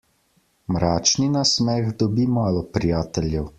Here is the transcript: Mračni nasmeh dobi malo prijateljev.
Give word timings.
Mračni 0.75 1.29
nasmeh 1.35 1.93
dobi 2.01 2.27
malo 2.39 2.67
prijateljev. 2.79 3.49